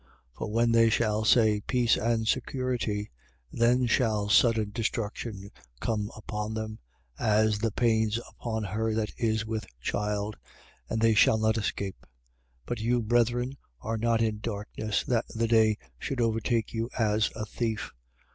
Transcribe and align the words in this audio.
5:3. 0.33 0.37
For 0.39 0.51
when 0.51 0.71
they 0.71 0.89
shall 0.89 1.23
say: 1.23 1.61
Peace 1.67 1.95
and 1.95 2.27
security; 2.27 3.11
then 3.51 3.85
shall 3.85 4.29
sudden 4.29 4.71
destruction 4.71 5.51
come 5.79 6.09
upon 6.15 6.55
them, 6.55 6.79
as 7.19 7.59
the 7.59 7.69
pains 7.71 8.17
upon 8.27 8.63
her 8.63 8.95
that 8.95 9.11
is 9.15 9.45
with 9.45 9.67
child, 9.79 10.37
and 10.89 11.03
they 11.03 11.13
shall 11.13 11.37
not 11.37 11.55
escape. 11.55 11.97
5:4. 12.61 12.61
But 12.65 12.79
you, 12.79 13.03
brethren, 13.03 13.57
are 13.79 13.99
not 13.99 14.23
in 14.23 14.39
darkness, 14.39 15.03
that 15.03 15.25
the 15.35 15.47
day 15.47 15.77
should 15.99 16.19
overtake 16.19 16.73
you 16.73 16.89
as 16.97 17.29
a 17.35 17.45
thief. 17.45 17.91